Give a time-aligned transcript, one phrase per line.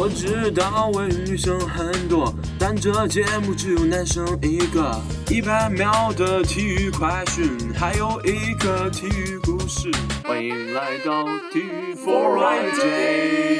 [0.00, 4.94] 我知道为女生很多，但这节目只有男生一个。
[5.28, 9.90] 一百秒的体育快讯，还有一个体育故事。
[10.22, 13.58] 欢迎来到体育 Friday。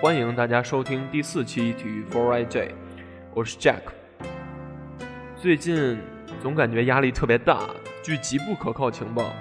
[0.00, 2.74] 欢迎大家收听第四期体育 f o r i J，
[3.34, 3.82] 我是 Jack。
[5.36, 5.98] 最近
[6.46, 7.58] 总感觉压力特别大，
[8.04, 9.34] 据极不可靠情报，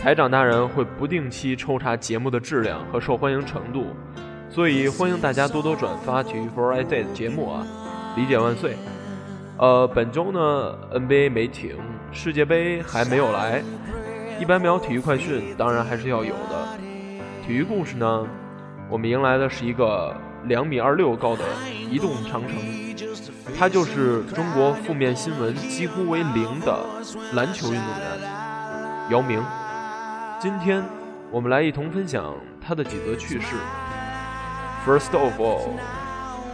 [0.00, 3.94] 台长大人会不定期抽查节目的质量和受欢迎程度，
[4.48, 7.64] 所以欢迎大家多多转发体育 for I Day》的节目啊！
[8.16, 8.74] 理解万岁。
[9.58, 11.76] 呃，本周呢 NBA 没停，
[12.10, 13.62] 世界杯还没有来，
[14.40, 16.78] 一百秒体育快讯当然还是要有的。
[17.46, 18.26] 体育故事呢？
[18.90, 20.12] 我们迎来的是一个
[20.46, 21.44] 两米二六高的
[21.88, 22.89] 移动长城，
[23.58, 26.86] 他就是中国负面新闻几乎为零的
[27.34, 28.20] 篮球运动员
[29.10, 29.42] 姚明。
[30.40, 30.82] 今天
[31.30, 33.56] 我们来一同分享他的几则趣事。
[34.86, 35.78] First of all，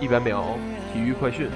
[0.01, 0.59] 一百秒
[0.93, 1.49] 体育快讯。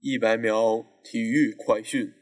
[0.00, 2.19] 一百秒体育快讯。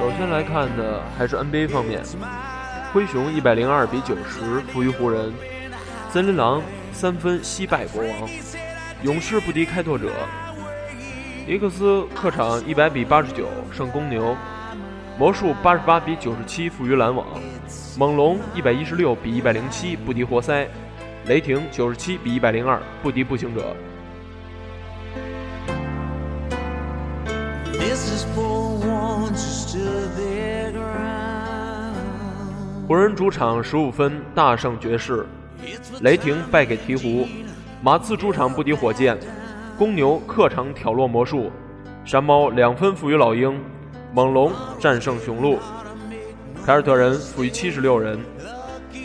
[0.00, 2.02] 首先来看的还是 NBA 方面，
[2.90, 5.30] 灰熊一百零二比九十负于湖人，
[6.10, 8.26] 森林狼三分惜败国王，
[9.02, 10.10] 勇士不敌开拓者，
[11.46, 14.34] 尼克斯客场一百比八十九胜公牛，
[15.18, 17.26] 魔术八十八比九十七负于篮网，
[17.98, 20.66] 猛龙一百一十六比一百零七不敌活塞，
[21.26, 23.76] 雷霆九十七比一百零二不敌步行者。
[32.86, 35.24] 湖人主场十五分大胜爵士，
[36.00, 37.24] 雷霆败给鹈鹕，
[37.80, 39.16] 马刺主场不敌火箭，
[39.78, 41.52] 公牛客场挑落魔术，
[42.04, 43.62] 山猫两分负于老鹰，
[44.12, 44.50] 猛龙
[44.80, 45.58] 战胜雄鹿，
[46.66, 48.18] 凯尔特人负于七十六人，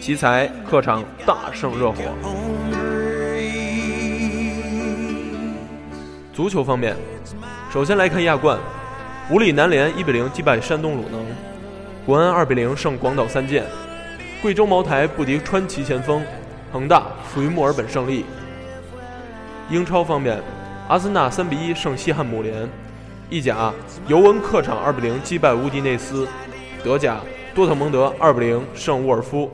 [0.02, 2.02] 奇才客场大胜热火。
[6.34, 6.96] 足球方面，
[7.72, 8.58] 首先来看亚冠。
[9.32, 11.26] 武里南联一比零击败山东鲁能，
[12.06, 13.64] 国安二比零胜广岛三剑，
[14.40, 16.24] 贵州茅台不敌川崎前锋，
[16.72, 18.24] 恒大负于墨尔本胜利。
[19.68, 20.40] 英超方面，
[20.88, 22.70] 阿森纳三比一胜西汉姆联，
[23.28, 23.74] 意甲
[24.08, 26.28] 尤文客场二比零击败乌迪内斯，
[26.84, 27.20] 德甲
[27.56, 29.52] 多特蒙德二比零胜沃尔夫。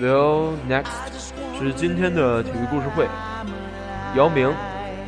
[0.00, 3.06] Well next 是今天的体育故事会，
[4.16, 4.52] 姚明。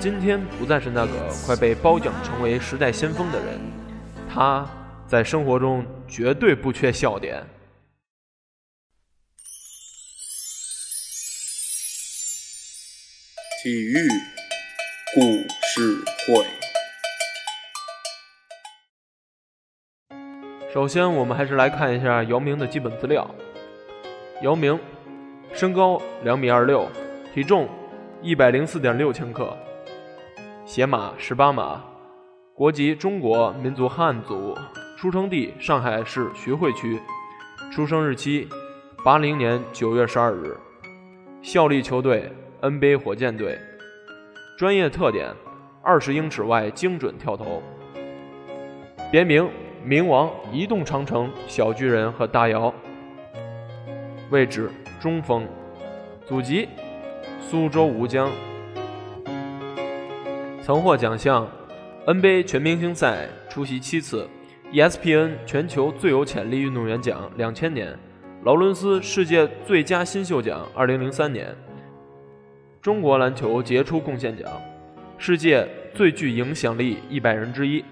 [0.02, 3.60] 今天不再是那个快被褒奖成为时代先锋的人，
[4.28, 4.68] 他
[5.06, 7.40] 在生活中绝对不缺笑点。
[13.62, 14.08] 体育
[15.14, 15.20] 故
[15.68, 15.96] 事
[16.26, 16.44] 会。
[20.74, 23.32] 首先，我们还是来看一下姚明的基本资料。
[24.42, 24.76] 姚明，
[25.54, 26.90] 身高两米二六，
[27.32, 27.68] 体重
[28.20, 29.56] 一百零四点六千克。
[30.74, 31.84] 鞋码十八码，
[32.54, 34.56] 国籍中国民族汉族，
[34.96, 36.98] 出生地上海市徐汇区，
[37.70, 38.48] 出生日期
[39.04, 40.56] 八零年九月十二日，
[41.42, 43.58] 效力球队 NBA 火箭队，
[44.56, 45.30] 专业特点
[45.82, 47.62] 二十英尺外精准跳投，
[49.10, 49.46] 别名
[49.86, 52.72] 冥王、移动长城、小巨人和大姚，
[54.30, 55.46] 位置中锋，
[56.24, 56.66] 祖籍
[57.42, 58.30] 苏州吴江。
[60.64, 61.50] 曾获奖项
[62.06, 64.28] ：NBA 全明星赛出席七次
[64.72, 67.98] ，ESPN 全球最有潜力运动员奖两千年，
[68.44, 71.52] 劳伦斯世界最佳新秀奖二零零三年，
[72.80, 74.48] 中国篮球杰出贡献奖，
[75.18, 77.84] 世界最具影响力一百人之一。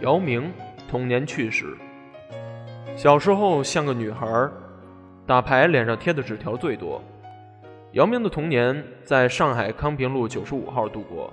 [0.00, 0.50] 姚明。
[0.88, 1.76] 童年趣事：
[2.96, 4.26] 小时候像个女孩，
[5.26, 7.02] 打牌脸上贴的纸条最多。
[7.92, 11.32] 姚明的童年在上海康平路九十五号度过，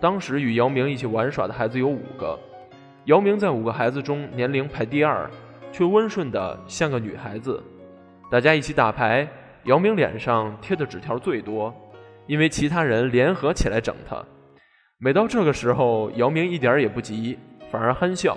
[0.00, 2.38] 当时与姚明一起玩耍的孩子有五个，
[3.06, 5.28] 姚明在五个孩子中年龄排第二，
[5.72, 7.62] 却温顺的像个女孩子。
[8.30, 9.28] 大家一起打牌，
[9.64, 11.74] 姚明脸上贴的纸条最多，
[12.26, 14.24] 因为其他人联合起来整他。
[14.98, 17.36] 每到这个时候，姚明一点也不急，
[17.70, 18.36] 反而憨笑。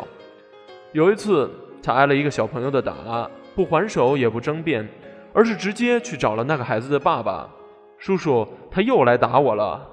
[0.96, 1.52] 有一次，
[1.84, 4.88] 他挨了一个小朋友的打，不还手也不争辩，
[5.34, 7.50] 而是直接去找了那个孩子的爸爸。
[7.98, 9.86] 叔叔，他又来打我了。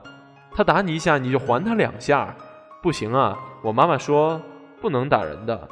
[0.52, 2.32] 他打你一下，你就还他两下。
[2.81, 4.40] 不行啊，我妈妈说
[4.81, 5.69] 不能打人的。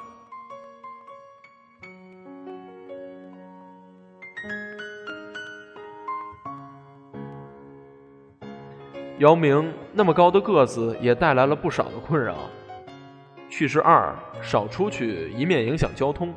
[9.19, 12.35] 姚明那么高的个子也带来了不少的困扰。
[13.51, 16.33] 趣事二：少出去，以免影响交通。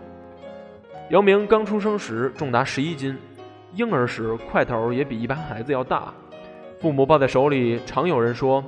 [1.11, 3.15] 姚明刚出生时重达十一斤，
[3.75, 6.11] 婴儿时块头也比一般孩子要大。
[6.81, 8.61] 父母抱在手里，常有人说：“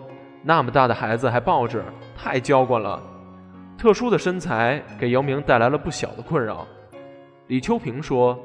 [0.43, 1.83] 那么大的孩子还抱着，
[2.15, 3.01] 太娇惯了。”
[3.77, 6.65] 特殊的身材给姚明带来了不小的困扰。
[7.47, 8.39] 李秋平说：“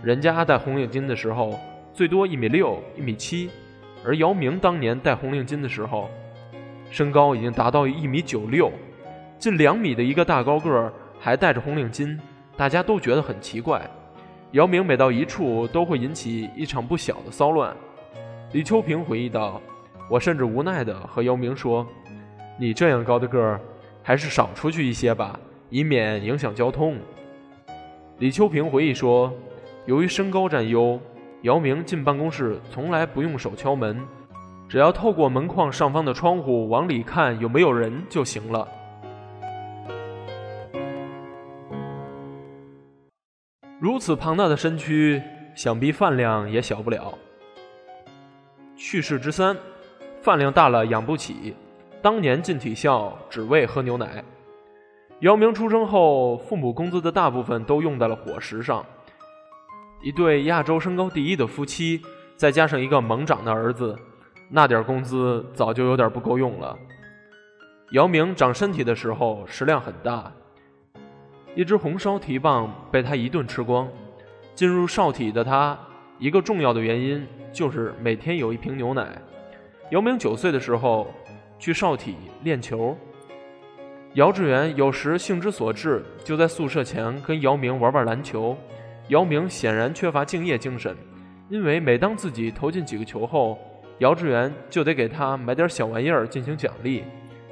[0.00, 1.58] 人家戴红领巾的时候，
[1.92, 3.50] 最多一米六、一米七。”
[4.04, 6.08] 而姚明当年戴红领巾的时候，
[6.90, 8.70] 身高已经达到一米九六，
[9.38, 12.18] 近两米的一个大高个儿还戴着红领巾，
[12.56, 13.88] 大家都觉得很奇怪。
[14.52, 17.76] 姚明每到一处都会引起一场不小的骚乱。
[18.52, 19.60] 李秋平回忆道
[20.08, 21.86] ：“我甚至无奈地和姚明说，
[22.58, 23.60] 你这样高的个儿，
[24.02, 26.96] 还是少出去一些吧，以免影响交通。”
[28.18, 29.32] 李秋平回忆说
[29.84, 30.98] ：“由于身高占优。”
[31.42, 34.00] 姚明进办公室从来不用手敲门，
[34.68, 38.66] 只要透过门框上方的窗户往里看有没有人就行了。
[43.78, 45.22] 如此庞大的身躯，
[45.54, 47.12] 想必饭量也小不了。
[48.74, 49.54] 趣事之三，
[50.22, 51.54] 饭量大了养不起。
[52.00, 54.24] 当年进体校只为喝牛奶。
[55.20, 58.84] 姚明出生后，父母工资的大部分都用在了伙食上。
[60.02, 62.00] 一对亚洲身高第一的夫妻，
[62.34, 63.94] 再加上一个猛长的儿子，
[64.48, 66.74] 那点工资早就有点不够用了。
[67.92, 70.32] 姚明长身体的时候食量很大，
[71.56, 73.88] 一只红烧蹄膀被他一顿吃光。
[74.54, 75.76] 进入少体的他，
[76.18, 79.20] 一个重要的原因就是每天有一瓶牛奶。
[79.90, 81.06] 姚明九岁的时候
[81.58, 82.94] 去少体练球，
[84.14, 88.54] 姚志远有时兴之所至，就在宿舍前跟姚明玩玩篮球。
[89.08, 90.94] 姚明显然缺乏敬业精神，
[91.48, 93.58] 因为每当自己投进几个球后，
[94.00, 97.02] 姚志远就得给他买点小玩意儿进行奖励。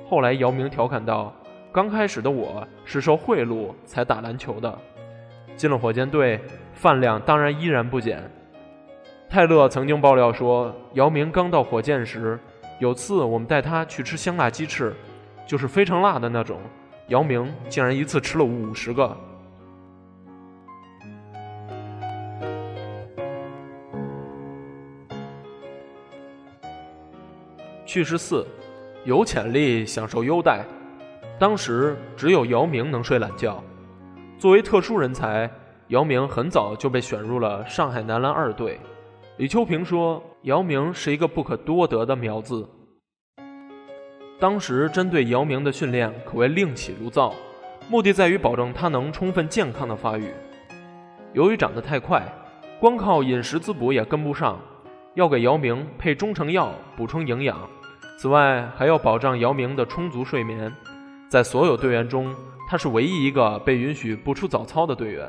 [0.06, 1.34] 后来，姚明调侃道
[1.74, 4.78] ：“刚开始的我是受贿赂才打篮球的，
[5.56, 6.40] 进了火箭队，
[6.72, 8.22] 饭量当然依然不减。”
[9.28, 12.38] 泰勒曾经爆料说，姚明刚到火箭时，
[12.78, 14.94] 有次我们带他去吃香辣鸡翅，
[15.48, 16.60] 就是非常辣的那种，
[17.08, 19.16] 姚明竟然一次吃了五十个。
[27.84, 28.46] 趣事四：
[29.02, 30.64] 有潜力享受优待。
[31.38, 33.62] 当时只有姚明能睡懒觉。
[34.38, 35.50] 作为特殊人才，
[35.88, 38.78] 姚明很早就被选入了上海男篮二队。
[39.36, 42.68] 李秋平说：“姚明是一个不可多得的苗子。”
[44.38, 47.34] 当时针对姚明的训练可谓另起炉灶，
[47.88, 50.32] 目的在于保证他能充分健康的发育。
[51.32, 52.22] 由于长得太快，
[52.78, 54.58] 光靠饮食滋补也跟不上，
[55.14, 57.58] 要给姚明配中成药补充营养。
[58.18, 60.72] 此外，还要保障姚明的充足睡眠。
[61.34, 62.32] 在所有队员中，
[62.68, 65.28] 他是唯一一个被允许不出早操的队员，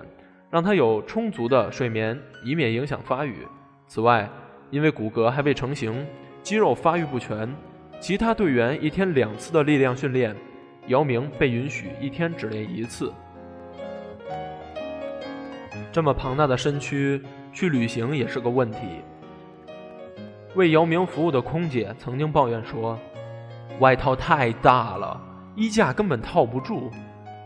[0.51, 2.15] 让他有充足的睡眠，
[2.45, 3.37] 以免影响发育。
[3.87, 4.29] 此外，
[4.69, 6.05] 因为骨骼还未成型，
[6.43, 7.51] 肌肉发育不全，
[7.99, 10.35] 其他队员一天两次的力量训练，
[10.85, 13.11] 姚明被允许一天只练一次。
[15.91, 17.19] 这么庞大的身躯，
[17.51, 18.77] 去旅行也是个问题。
[20.53, 22.95] 为姚明服务的空姐曾经抱怨说
[23.81, 25.19] ：“外套太大了，
[25.55, 26.91] 衣架根本套不住，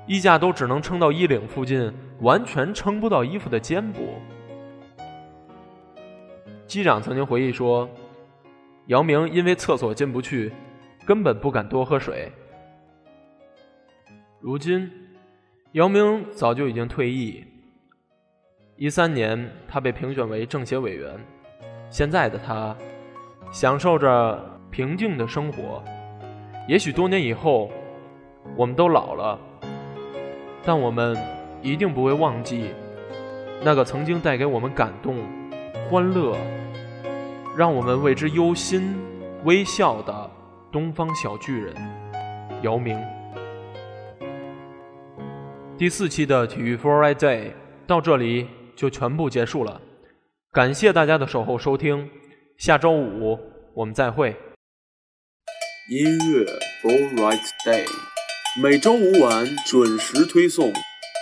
[0.08, 4.16] 衣架都只能撑到衣领附近，完全撑不到衣服的肩部。”
[6.66, 7.90] 机长曾经回忆说
[8.88, 10.52] ：“姚明因为厕所进不去，
[11.06, 12.32] 根本不敢多喝水。”
[14.42, 14.90] 如今，
[15.74, 17.44] 姚明早就已经退役。
[18.76, 21.14] 一三年，他被评选为政协委员，
[21.90, 22.76] 现在的他。
[23.52, 24.40] 享受着
[24.70, 25.84] 平静的生活，
[26.68, 27.72] 也许多年以后，
[28.56, 29.40] 我们都老了，
[30.64, 31.18] 但我们
[31.62, 32.72] 一定不会忘记
[33.64, 35.18] 那个曾经带给我们感动、
[35.90, 36.38] 欢乐，
[37.56, 38.96] 让我们为之忧心、
[39.44, 40.32] 微笑的
[40.72, 41.74] 东方小巨人
[42.62, 43.00] 姚明。
[45.78, 47.52] 第四期的体育 For a Day
[47.88, 49.82] 到这里就全部结束了，
[50.52, 52.10] 感谢大家的守候收听。
[52.58, 53.40] 下周五
[53.74, 54.36] 我们再会。
[55.90, 56.46] 音乐
[56.84, 57.88] For Right Day，
[58.58, 60.74] 每周五晚准时推送。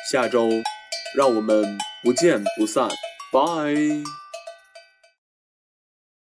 [0.09, 0.49] 下周
[1.13, 2.87] 让我们不见不散。
[3.31, 4.26] 拜。